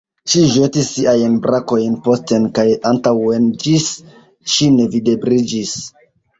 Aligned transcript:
Ŝi 0.31 0.39
ĵetis 0.53 0.87
siajn 0.93 1.35
brakojn 1.43 1.99
posten 2.09 2.49
kaj 2.59 2.67
antaŭen, 2.93 3.47
ĝis 3.67 3.93
ŝi 4.57 4.73
nevidebliĝis. 4.81 5.79